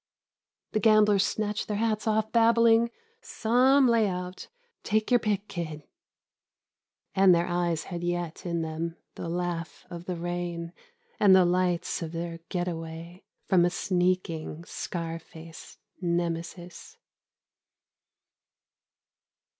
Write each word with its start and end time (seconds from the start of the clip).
The 0.71 0.79
gamblers 0.79 1.23
snatched 1.23 1.67
their 1.67 1.77
hats 1.77 2.07
off 2.07 2.31
babbling," 2.31 2.89
Some 3.43 3.87
layout— 3.87 4.47
take 4.83 5.11
your 5.11 5.19
pick, 5.19 5.47
kid." 5.47 5.83
And 7.13 7.35
their 7.35 7.45
eyes 7.45 7.83
had 7.83 8.01
yet 8.03 8.43
in 8.43 8.63
them 8.63 8.97
the 9.13 9.29
laugh 9.29 9.85
of 9.91 10.05
the 10.05 10.15
rain 10.15 10.73
and 11.19 11.35
the 11.35 11.45
lights 11.45 12.01
of 12.01 12.13
their 12.13 12.39
getaway 12.49 13.21
from 13.47 13.63
a 13.63 13.69
sneaking 13.69 14.63
scar 14.65 15.19
face 15.19 15.77
Nemesis. 16.01 16.97